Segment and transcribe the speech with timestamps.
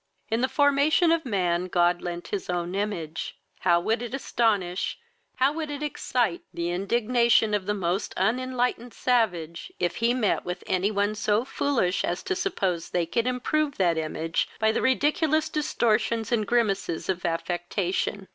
[0.31, 4.97] In the formation of man, God lent his own image; how would it astonish,
[5.35, 10.63] how would it excite the indignation of the almost unenlightened savage, if he met with
[10.65, 15.49] any one so foolish as to suppose they could improve that image by the ridiculous
[15.49, 18.27] distortions and grimaces of affectation!